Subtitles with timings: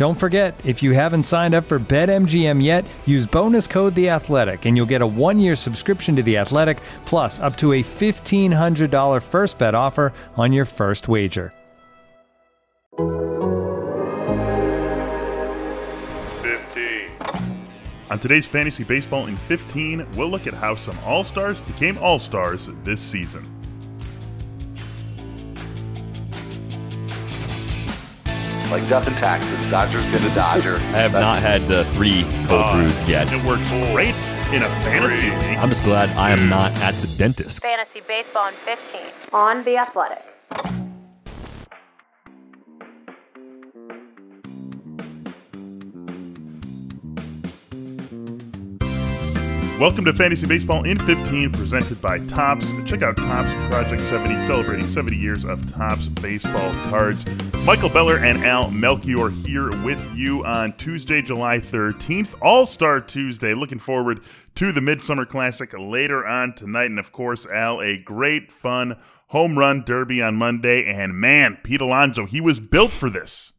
[0.00, 4.64] Don't forget, if you haven't signed up for BetMGM yet, use bonus code The Athletic,
[4.64, 8.90] and you'll get a one-year subscription to The Athletic, plus up to a fifteen hundred
[8.90, 11.52] dollar first bet offer on your first wager.
[16.40, 17.10] Fifteen.
[18.08, 22.18] On today's Fantasy Baseball in 15, we'll look at how some All Stars became All
[22.18, 23.59] Stars this season.
[28.70, 30.76] Like death and taxes, Dodger's been a Dodger.
[30.94, 33.32] I have not had uh, three cold Uh, brews yet.
[33.32, 34.14] It works great
[34.54, 35.58] in a fantasy league.
[35.58, 37.60] I'm just glad I am not at the dentist.
[37.62, 39.00] Fantasy Baseball in 15
[39.32, 40.22] on The Athletic.
[49.80, 52.70] Welcome to Fantasy Baseball in 15, presented by Topps.
[52.84, 57.24] Check out Topps Project 70, celebrating 70 years of Topps baseball cards.
[57.64, 63.54] Michael Beller and Al Melchior here with you on Tuesday, July 13th, All Star Tuesday.
[63.54, 64.20] Looking forward
[64.56, 66.90] to the Midsummer Classic later on tonight.
[66.90, 68.98] And of course, Al, a great, fun
[69.28, 70.84] home run derby on Monday.
[70.84, 73.54] And man, Pete Alonso, he was built for this.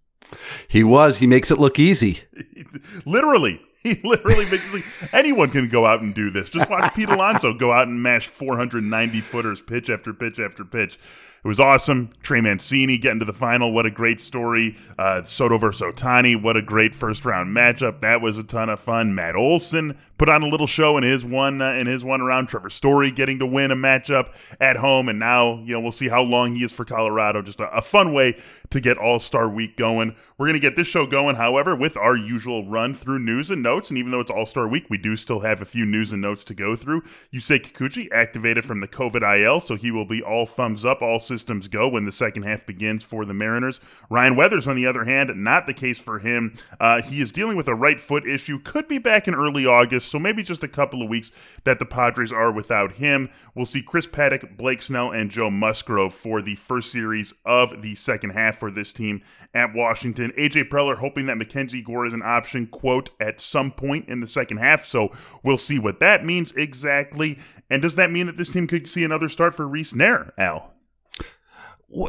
[0.67, 1.17] He was.
[1.17, 2.19] He makes it look easy.
[3.05, 3.59] literally.
[3.83, 6.51] He literally makes like, anyone can go out and do this.
[6.51, 10.99] Just watch Pete Alonso go out and mash 490 footers pitch after pitch after pitch.
[11.43, 12.11] It was awesome.
[12.21, 13.71] Trey Mancini getting to the final.
[13.71, 14.77] What a great story.
[14.99, 16.39] Uh, Soto versus Ohtani.
[16.39, 18.01] What a great first round matchup.
[18.01, 19.15] That was a ton of fun.
[19.15, 22.47] Matt Olson put on a little show in his one uh, in his one round.
[22.47, 26.09] Trevor Story getting to win a matchup at home, and now you know we'll see
[26.09, 27.41] how long he is for Colorado.
[27.41, 28.37] Just a, a fun way
[28.69, 30.15] to get All Star Week going.
[30.37, 33.70] We're gonna get this show going, however, with our usual run through news and notes.
[33.71, 36.21] And even though it's All Star Week, we do still have a few news and
[36.21, 37.03] notes to go through.
[37.33, 41.19] Yusei Kikuchi activated from the COVID IL, so he will be all thumbs up, all
[41.19, 43.79] systems go when the second half begins for the Mariners.
[44.09, 46.57] Ryan Weathers, on the other hand, not the case for him.
[46.79, 50.09] Uh, he is dealing with a right foot issue, could be back in early August,
[50.09, 51.31] so maybe just a couple of weeks
[51.63, 53.29] that the Padres are without him.
[53.53, 57.95] We'll see Chris Paddack, Blake Snell, and Joe Musgrove for the first series of the
[57.95, 59.21] second half for this team
[59.53, 60.31] at Washington.
[60.37, 64.27] AJ Preller hoping that Mackenzie Gore is an option, quote, at some point in the
[64.27, 64.85] second half.
[64.85, 65.11] So
[65.43, 67.37] we'll see what that means exactly.
[67.69, 70.70] And does that mean that this team could see another start for Reiss Knehr, Al?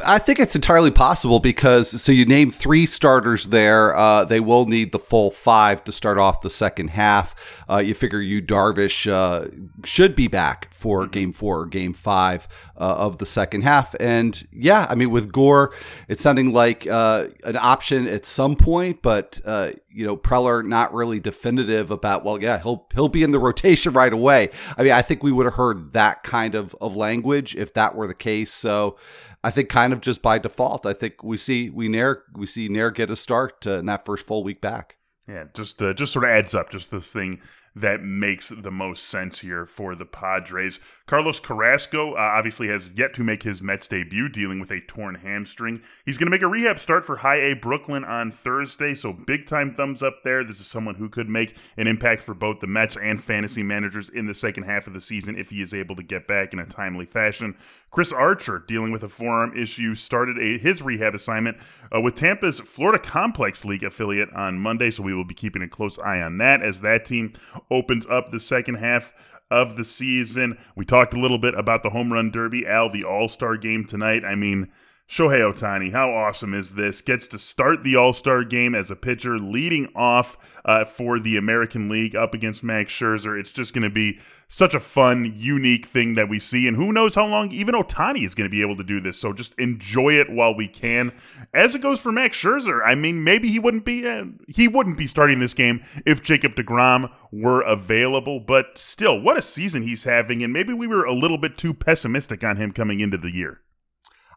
[0.06, 3.96] I think it's entirely possible because so you name three starters there.
[3.96, 7.34] Uh, they will need the full five to start off the second half.
[7.68, 9.48] Uh, you figure Yu Darvish uh,
[9.84, 13.96] should be back for game four or game five uh, of the second half.
[13.98, 15.74] And yeah, I mean with Gore,
[16.06, 20.94] it's sounding like uh, an option at some point, but uh, you know Preller not
[20.94, 22.24] really definitive about.
[22.24, 24.50] Well, yeah, he'll he'll be in the rotation right away.
[24.76, 27.96] I mean, I think we would have heard that kind of of language if that
[27.96, 28.52] were the case.
[28.52, 28.96] So.
[29.44, 32.68] I think kind of just by default, I think we see we Knehr we see
[32.68, 34.96] Knehr get a start uh, in that first full week back.
[35.28, 37.40] Yeah, just uh, just sort of adds up, just this thing
[37.74, 40.78] that makes the most sense here for the Padres.
[41.06, 45.16] Carlos Carrasco uh, obviously has yet to make his Mets debut, dealing with a torn
[45.16, 45.82] hamstring.
[46.06, 49.46] He's going to make a rehab start for High A Brooklyn on Thursday, so big
[49.46, 50.44] time thumbs up there.
[50.44, 54.08] This is someone who could make an impact for both the Mets and fantasy managers
[54.08, 56.58] in the second half of the season if he is able to get back in
[56.58, 57.56] a timely fashion.
[57.90, 61.58] Chris Archer, dealing with a forearm issue, started a, his rehab assignment
[61.94, 65.68] uh, with Tampa's Florida Complex League affiliate on Monday, so we will be keeping a
[65.68, 67.34] close eye on that as that team
[67.70, 69.12] opens up the second half
[69.52, 70.58] of the season.
[70.74, 73.84] We talked a little bit about the home run derby, Al, the All Star game
[73.84, 74.24] tonight.
[74.24, 74.68] I mean,
[75.12, 77.02] Shohei Ohtani, how awesome is this?
[77.02, 81.36] Gets to start the All Star game as a pitcher, leading off uh, for the
[81.36, 83.38] American League up against Max Scherzer.
[83.38, 86.66] It's just going to be such a fun, unique thing that we see.
[86.66, 89.18] And who knows how long even Ohtani is going to be able to do this.
[89.18, 91.12] So just enjoy it while we can.
[91.52, 94.96] As it goes for Max Scherzer, I mean, maybe he wouldn't be uh, he wouldn't
[94.96, 98.40] be starting this game if Jacob deGrom were available.
[98.40, 100.42] But still, what a season he's having.
[100.42, 103.60] And maybe we were a little bit too pessimistic on him coming into the year.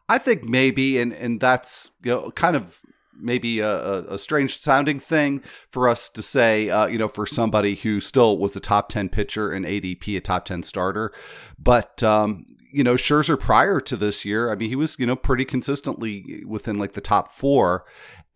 [0.08, 2.80] I think maybe, and and that's you know kind of
[3.18, 7.74] maybe a, a, strange sounding thing for us to say, uh, you know, for somebody
[7.74, 11.12] who still was a top 10 pitcher and ADP, a top 10 starter.
[11.58, 15.16] But, um, you know, Scherzer prior to this year, I mean, he was, you know,
[15.16, 17.86] pretty consistently within like the top four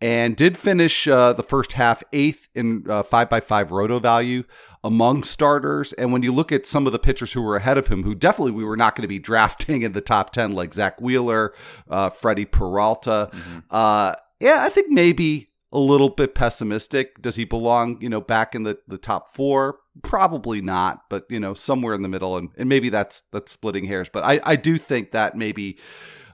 [0.01, 4.43] and did finish uh, the first half eighth in uh, five by five roto value
[4.83, 5.93] among starters.
[5.93, 8.15] And when you look at some of the pitchers who were ahead of him, who
[8.15, 11.53] definitely we were not going to be drafting in the top 10, like Zack Wheeler,
[11.87, 13.59] uh, Freddie Peralta, mm-hmm.
[13.69, 17.21] Uh, yeah, I think maybe a little bit pessimistic.
[17.21, 19.80] Does he belong, you know, back in the, the top four?
[20.03, 23.85] Probably not, but you know, somewhere in the middle, and, and maybe that's that's splitting
[23.85, 24.07] hairs.
[24.07, 25.77] But I, I do think that maybe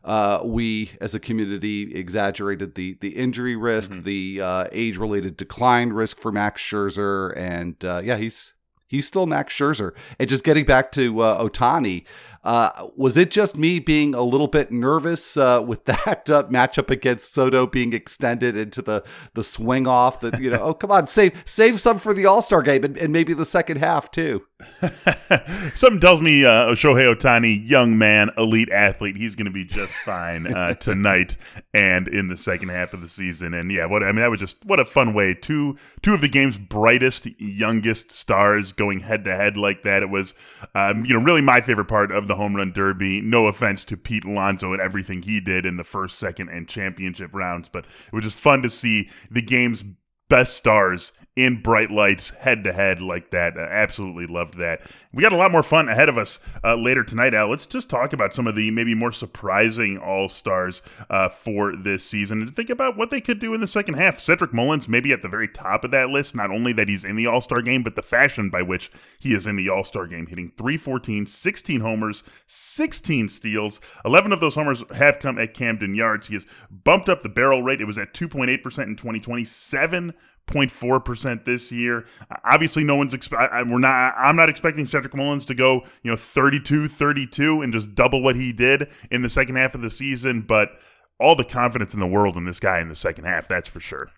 [0.03, 4.03] uh, we as a community exaggerated the the injury risk, mm-hmm.
[4.03, 8.53] the uh, age related decline risk for Max Scherzer, and uh, yeah, he's
[8.87, 9.91] he's still Max Scherzer.
[10.19, 12.05] And just getting back to uh, Ohtani,
[12.47, 16.89] uh, was it just me being a little bit nervous uh, with that uh, matchup
[16.89, 19.03] against Soto being extended into the
[19.33, 20.21] the swing off?
[20.21, 22.97] That you know, oh come on, save save some for the All Star game and,
[22.97, 24.45] and, maybe the second half too.
[25.75, 29.93] Something tells me uh, Shohei Ohtani, young man, elite athlete, he's going to be just
[29.93, 31.35] fine uh, tonight
[31.73, 33.53] and in the second half of the season.
[33.53, 35.33] And yeah, what I mean, that was just what a fun way.
[35.33, 40.01] Two two of the game's brightest, youngest stars going head to head like that.
[40.01, 40.33] It was,
[40.73, 43.21] um, you know, really my favorite part of the home run derby.
[43.21, 47.31] No offense to Pete Alonso and everything he did in the first, second, and championship
[47.33, 49.83] rounds, but it was just fun to see the game's
[50.29, 53.55] best stars in bright lights head to head like that.
[53.55, 54.81] Uh, absolutely loved that.
[55.13, 57.47] We got a lot more fun ahead of us uh, later tonight, Al.
[57.47, 60.81] Let's just talk about some of the maybe more surprising All Stars
[61.11, 64.19] uh, for this season and think about what they could do in the second half.
[64.19, 67.15] Cedric Mullins, maybe at the very top of that list, not only that he's in
[67.15, 70.07] the All Star game, but the fashion by which he is in the All Star
[70.07, 73.79] game, hitting 314, 16 homers, 16 steals.
[74.03, 76.27] 11 of those homers have come at Camden Yards.
[76.27, 77.79] He has bumped up the barrel rate.
[77.79, 80.13] It was at 2.8% in 2020, 7
[80.47, 82.05] 0.4 percent this year.
[82.43, 83.53] Obviously, no one's expect.
[83.67, 84.15] We're not.
[84.17, 88.35] I'm not expecting Cedric Mullins to go, you know, 32, 32, and just double what
[88.35, 90.41] he did in the second half of the season.
[90.41, 90.71] But
[91.19, 93.47] all the confidence in the world in this guy in the second half.
[93.47, 94.09] That's for sure.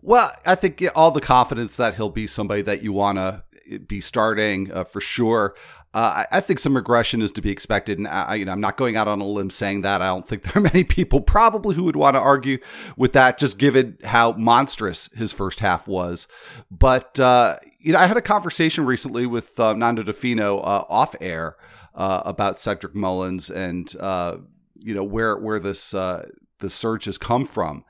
[0.00, 3.44] Well, I think all the confidence that he'll be somebody that you want to
[3.78, 5.54] be starting uh, for sure.
[5.94, 8.62] Uh, I, I, think some regression is to be expected, and I, you know I'm
[8.62, 10.00] not going out on a limb saying that.
[10.00, 12.58] I don't think there are many people probably who would want to argue
[12.96, 16.26] with that, just given how monstrous his first half was.
[16.70, 20.86] But uh, you know, I had a conversation recently with uh, Nando Di Fino uh,
[20.88, 21.56] off air
[21.94, 24.38] uh, about Cedric Mullins and uh,
[24.80, 26.30] you know where where this the
[26.68, 27.84] surge has come from.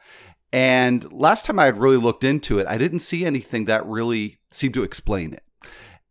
[0.53, 4.39] And last time I had really looked into it, I didn't see anything that really
[4.51, 5.45] seemed to explain it.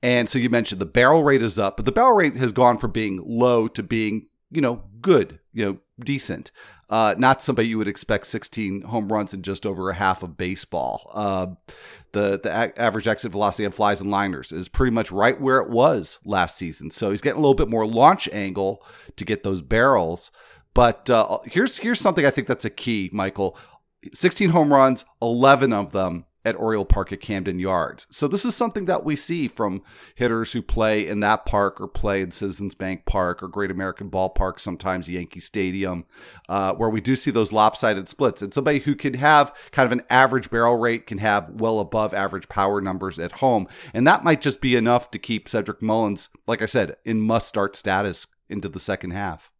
[0.03, 2.77] And so you mentioned the barrel rate is up, but the barrel rate has gone
[2.77, 6.51] from being low to being, you know, good, you know, decent.
[6.89, 10.35] Uh, not somebody you would expect 16 home runs in just over a half of
[10.35, 11.09] baseball.
[11.13, 11.47] Uh,
[12.11, 15.59] the the a- average exit velocity on flies and liners is pretty much right where
[15.59, 16.91] it was last season.
[16.91, 18.83] So he's getting a little bit more launch angle
[19.15, 20.31] to get those barrels.
[20.73, 23.57] But uh, here's here's something I think that's a key, Michael.
[24.13, 28.07] 16 home runs, 11 of them at Oriole Park at Camden Yards.
[28.11, 29.83] So this is something that we see from
[30.15, 34.09] hitters who play in that park or play in Citizens Bank Park or Great American
[34.09, 36.05] Ballpark, sometimes Yankee Stadium,
[36.49, 38.41] uh, where we do see those lopsided splits.
[38.41, 42.13] And somebody who can have kind of an average barrel rate can have well above
[42.13, 43.67] average power numbers at home.
[43.93, 47.47] And that might just be enough to keep Cedric Mullins, like I said, in must
[47.47, 49.51] start status into the second half.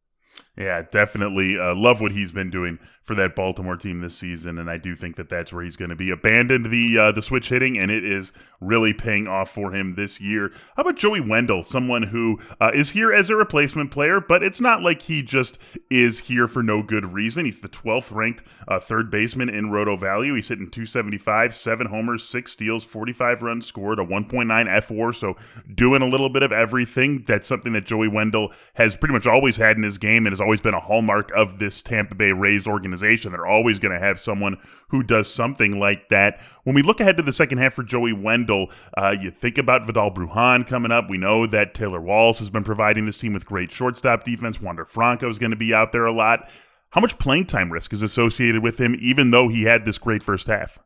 [0.58, 4.70] Yeah, definitely uh, love what he's been doing for that Baltimore team this season, and
[4.70, 6.12] I do think that that's where he's going to be.
[6.12, 10.22] Abandoned the uh, the switch hitting, and it is really paying off for him this
[10.22, 10.52] year.
[10.76, 14.62] How about Joey Wendle, someone who uh, is here as a replacement player, but it's
[14.62, 15.58] not like he just
[15.90, 17.46] is here for no good reason.
[17.46, 20.36] He's the 12th ranked uh, third baseman in Roto Value.
[20.36, 25.36] He's hitting 275, seven homers, six steals, 45 runs scored, a 1.9 fWAR, so
[25.74, 27.24] doing a little bit of everything.
[27.26, 30.41] That's something that Joey Wendle has pretty much always had in his game and has
[30.42, 33.32] always been a hallmark of this Tampa Bay Rays organization.
[33.32, 34.58] They're always going to have someone
[34.90, 36.42] who does something like that.
[36.64, 39.86] When we look ahead to the second half for Joey Wendle, uh, you think about
[39.86, 41.10] Vidal Bruján coming up.
[41.10, 44.60] We know that Taylor Walls has been providing this team with great shortstop defense.
[44.60, 46.50] Wander Franco is going to be out there a lot.
[46.92, 50.22] how much playing time risk is associated with him, even though he had this great
[50.22, 50.80] first half?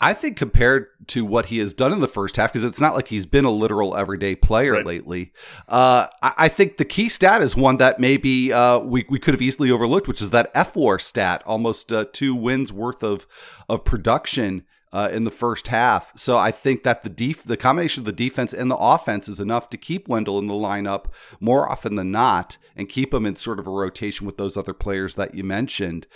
[0.00, 2.94] I think compared to what he has done in the first half, because it's not
[2.94, 4.86] like he's been a literal everyday player Right.
[4.86, 5.32] lately.
[5.68, 9.34] Uh, I, I think the key stat is one that maybe uh, we we could
[9.34, 13.26] have easily overlooked, which is that F WAR stat, almost uh, two wins worth of
[13.68, 14.64] of production.
[14.90, 18.10] Uh, in the first half, so I think that the def- the combination of the
[18.12, 21.08] defense and the offense is enough to keep Wendle in the lineup
[21.40, 24.72] more often than not, and keep him in sort of a rotation with those other
[24.72, 26.06] players that you mentioned.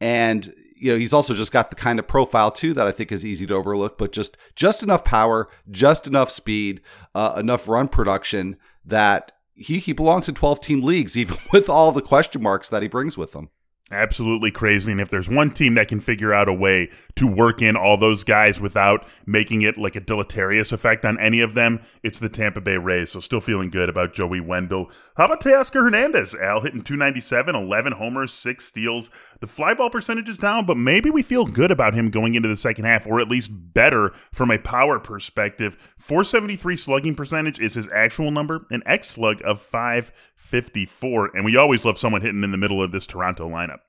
[0.00, 3.12] And you know he's also just got the kind of profile too that I think
[3.12, 6.80] is easy to overlook, but just just enough power, just enough speed,
[7.14, 11.92] uh, enough run production that he he belongs in 12 team leagues, even with all
[11.92, 13.50] the question marks that he brings with him.
[13.92, 14.90] Absolutely crazy.
[14.90, 17.98] And if there's one team that can figure out a way to work in all
[17.98, 22.30] those guys without making it like a deleterious effect on any of them, it's the
[22.30, 23.10] Tampa Bay Rays.
[23.10, 24.90] So still feeling good about Joey Wendle.
[25.18, 26.34] How about Teoscar Hernandez?
[26.34, 29.10] Al hitting 297, 11 homers, six steals.
[29.42, 32.48] The fly ball percentage is down, but maybe we feel good about him going into
[32.48, 35.76] the second half, or at least better from a power perspective.
[35.98, 41.32] 473 slugging percentage is his actual number, an X slug of 554.
[41.34, 43.80] And we always love someone hitting in the middle of this Toronto lineup.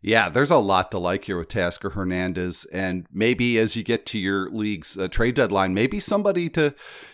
[0.00, 4.06] Yeah, there's a lot to like here with Teoscar Hernandez, and maybe as you get
[4.06, 6.72] to your league's uh, trade deadline, maybe somebody to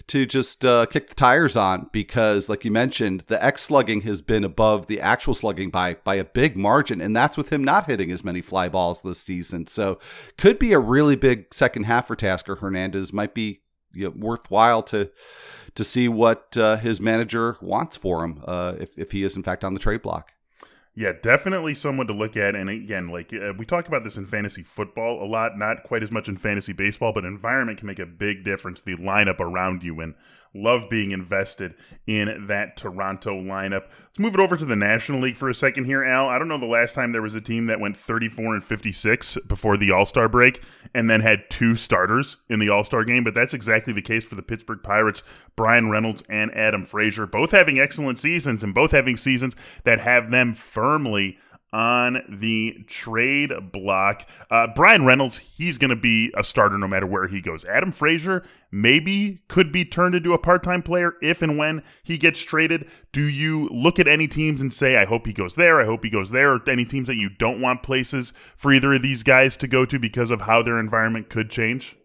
[0.08, 4.20] to just uh, kick the tires on because, like you mentioned, the X slugging has
[4.20, 7.86] been above the actual slugging by by a big margin, and that's with him not
[7.86, 9.66] hitting as many fly balls this season.
[9.66, 9.98] So,
[10.36, 13.14] could be a really big second half for Teoscar Hernandez.
[13.14, 13.62] Might be
[13.94, 15.10] you know, worthwhile to
[15.74, 19.42] to see what uh, his manager wants for him uh, if if he is in
[19.42, 20.33] fact on the trade block.
[20.96, 22.54] Yeah, definitely someone to look at.
[22.54, 26.04] And again, like uh, we talk about this in fantasy football a lot, not quite
[26.04, 28.80] as much in fantasy baseball, but environment can make a big difference.
[28.80, 30.14] The lineup around you and
[30.54, 31.74] love being invested
[32.06, 33.84] in that Toronto lineup.
[34.06, 36.28] Let's move it over to the National League for a second here, Al.
[36.28, 39.38] I don't know the last time there was a team that went 34 and 56
[39.46, 40.62] before the All Star break
[40.94, 44.24] and then had two starters in the All Star game, but that's exactly the case
[44.24, 45.22] for the Pittsburgh Pirates.
[45.56, 50.30] Bryan Reynolds and Adam Frazier, both having excellent seasons and both having seasons that have
[50.30, 51.38] them firmly
[51.74, 54.28] on the trade block.
[54.48, 57.64] Uh, Bryan Reynolds, he's going to be a starter no matter where he goes.
[57.64, 62.16] Adam Frazier maybe could be turned into a part time player if and when he
[62.16, 62.88] gets traded.
[63.10, 66.04] Do you look at any teams and say, I hope he goes there, I hope
[66.04, 69.24] he goes there, or any teams that you don't want places for either of these
[69.24, 71.96] guys to go to because of how their environment could change?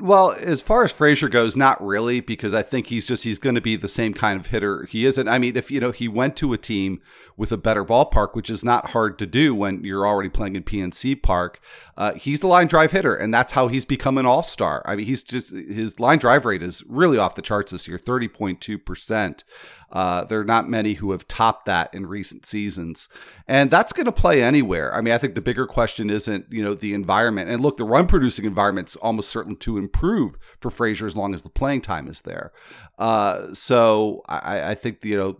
[0.00, 3.54] Well, as far as Frazier goes, not really, because I think he's just he's going
[3.54, 5.28] to be the same kind of hitter he isn't.
[5.28, 7.00] I mean, if you know he went to a team
[7.36, 10.62] with a better ballpark, which is not hard to do when you're already playing in
[10.62, 11.60] PNC Park,
[11.96, 14.82] uh, he's the line drive hitter, and that's how he's become an all star.
[14.84, 17.98] I mean, he's just his line drive rate is really off the charts this year,
[17.98, 19.44] thirty point two percent.
[19.90, 23.08] Uh, there are not many who have topped that in recent seasons,
[23.46, 24.92] and that's going to play anywhere.
[24.94, 27.84] I mean, I think the bigger question isn't you know the environment, and look, the
[27.84, 32.08] run producing environment's almost certain to improve for Frazier as long as the playing time
[32.08, 32.52] is there.
[32.98, 35.38] Uh, so I, I think you know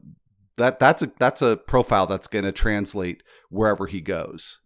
[0.56, 4.60] that that's a that's a profile that's going to translate wherever he goes.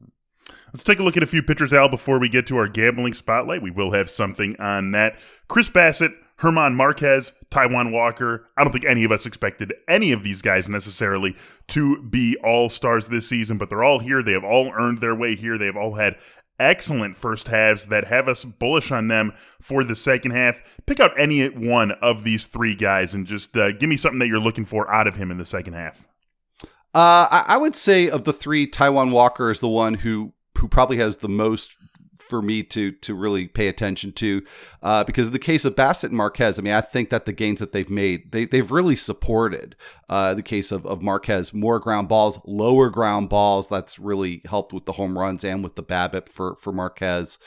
[0.73, 3.13] Let's take a look at a few pitchers, Al, before we get to our gambling
[3.13, 3.63] spotlight.
[3.63, 5.17] We will have something on that.
[5.47, 8.49] Chris Bassitt, German Marquez, Taijuan Walker.
[8.57, 11.37] I don't think any of us expected any of these guys necessarily
[11.69, 14.23] to be all stars this season, but they're all here.
[14.23, 15.59] They have all earned their way here.
[15.59, 16.17] They have all had
[16.59, 20.61] excellent first halves that have us bullish on them for the second half.
[20.87, 24.29] Pick out any one of these three guys and just uh, give me something that
[24.29, 26.07] you're looking for out of him in the second half.
[26.95, 30.67] Uh, I, I would say of the three, Taijuan Walker is the one who who
[30.67, 31.77] probably has the most
[32.29, 34.43] for me to to really pay attention to
[34.83, 37.33] uh, because in the case of Bassitt and Marquez, I mean, I think that the
[37.33, 39.75] gains that they've made, they, they've really supported
[40.09, 43.69] uh, the case of, of Marquez, more ground balls, lower ground balls.
[43.69, 47.39] That's really helped with the home runs and with the BABIP for, for Marquez.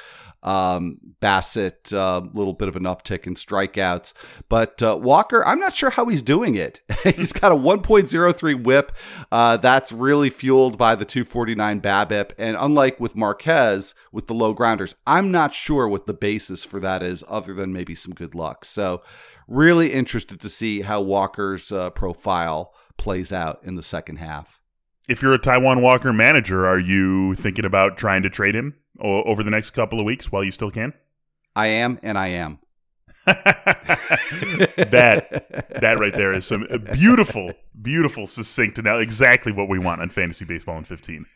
[0.43, 4.13] Um, Bassitt, a uh, little bit of an uptick in strikeouts,
[4.49, 6.81] but uh, Walker, I'm not sure how he's doing it.
[7.03, 8.91] he's got a 1.03 WHIP.
[9.31, 14.55] Uh, that's really fueled by the 249 BABIP, and unlike with Marquez with the low
[14.71, 18.33] grounders, I'm not sure what the basis for that is, other than maybe some good
[18.33, 18.63] luck.
[18.63, 19.01] So,
[19.47, 24.61] really interested to see how Walker's uh, profile plays out in the second half.
[25.09, 29.43] If you're a Taijuan Walker manager, are you thinking about trying to trade him over
[29.43, 30.93] the next couple of weeks while you still can?
[31.53, 32.59] I am, and I am.
[33.25, 34.87] that
[35.81, 40.45] that right there is some beautiful, beautiful, succinct and exactly what we want on fantasy
[40.45, 41.25] baseball in 15.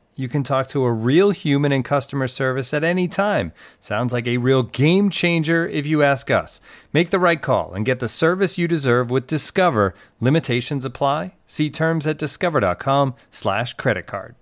[0.21, 3.53] You can talk to a real human in customer service at any time.
[3.79, 6.61] Sounds like a real game changer if you ask us.
[6.93, 9.95] Make the right call and get the service you deserve with Discover.
[10.19, 11.33] Limitations apply.
[11.47, 14.35] See terms at discover.com/slash credit card.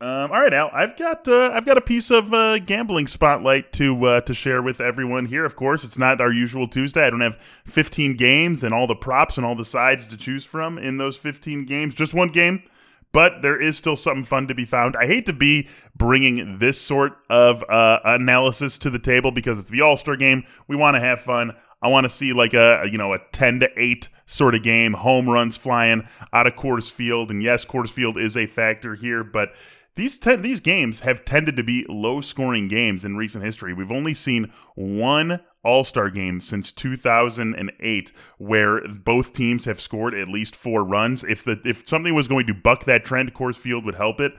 [0.00, 0.68] Um, all right, Al.
[0.72, 4.60] I've got uh, I've got a piece of uh, gambling spotlight to uh, to share
[4.60, 5.44] with everyone here.
[5.44, 7.06] Of course, it's not our usual Tuesday.
[7.06, 10.44] I don't have 15 games and all the props and all the sides to choose
[10.44, 11.94] from in those 15 games.
[11.94, 12.64] Just one game,
[13.12, 14.96] but there is still something fun to be found.
[14.96, 19.68] I hate to be bringing this sort of uh, analysis to the table because it's
[19.68, 20.44] the All Star game.
[20.68, 21.56] We want to have fun.
[21.82, 24.94] I want to see like a you know a 10 to 8 sort of game,
[24.94, 29.24] home runs flying out of Coors Field, and yes, Coors Field is a factor here,
[29.24, 29.52] but
[29.96, 33.74] these ten, these games have tended to be low scoring games in recent history.
[33.74, 40.28] We've only seen one All Star game since 2008 where both teams have scored at
[40.28, 41.24] least four runs.
[41.24, 44.32] If the if something was going to buck that trend, Coors Field would help it.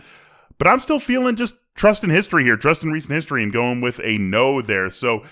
[0.58, 3.82] But I'm still feeling just trust in history here, trust in recent history, and going
[3.82, 4.90] with a no there.
[4.90, 5.24] So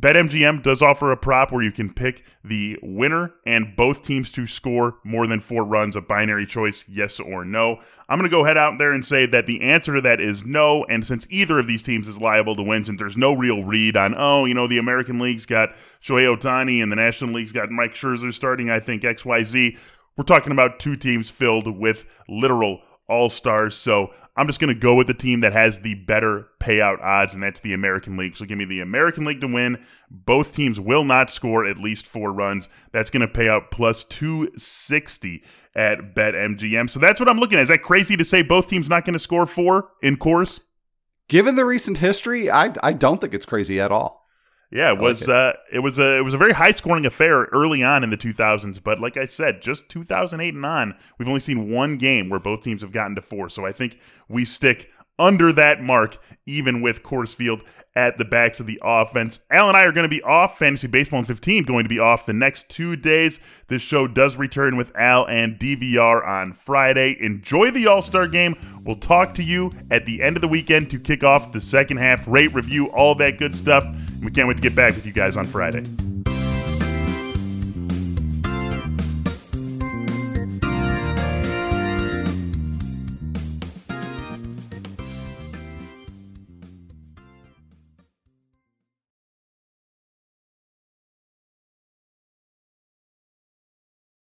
[0.00, 4.46] BetMGM does offer a prop where you can pick the winner and both teams to
[4.46, 7.80] score more than four runs, a binary choice, yes or no.
[8.08, 10.42] I'm going to go head out there and say that the answer to that is
[10.42, 10.84] no.
[10.84, 13.94] And since either of these teams is liable to win, since there's no real read
[13.94, 17.70] on, oh, you know, the American League's got Shohei Ohtani and the National League's got
[17.70, 19.76] Mike Scherzer starting, I think, XYZ,
[20.16, 22.80] we're talking about two teams filled with literal
[23.10, 23.74] all stars.
[23.74, 27.34] So I'm just going to go with the team that has the better payout odds,
[27.34, 28.36] and that's the American League.
[28.36, 29.84] So give me the American League to win.
[30.10, 32.68] Both teams will not score at least four runs.
[32.92, 35.42] That's going to pay out plus 260
[35.74, 36.88] at BetMGM.
[36.88, 37.62] So that's what I'm looking at.
[37.62, 40.60] Is that crazy to say both teams not going to score four in Coors?
[41.28, 44.19] Given the recent history, I, I don't think it's crazy at all.
[44.70, 45.34] Yeah, it was like it.
[45.34, 48.16] Uh, it was a it was a very high scoring affair early on in the
[48.16, 52.38] 2000s, but like I said, just 2008 and on, we've only seen one game where
[52.38, 53.48] both teams have gotten to four.
[53.48, 53.98] So I think
[54.28, 57.62] we stick under that mark, even with Coors Field
[57.94, 59.40] at the backs of the offense.
[59.50, 60.58] Al and I are going to be off.
[60.58, 63.38] Fantasy Baseball in 15 going to be off the next two days.
[63.68, 67.16] This show does return with Al and DVR on Friday.
[67.20, 68.56] Enjoy the All Star game.
[68.82, 71.98] We'll talk to you at the end of the weekend to kick off the second
[71.98, 73.84] half, rate, review, all that good stuff.
[74.22, 75.84] We can't wait to get back with you guys on Friday.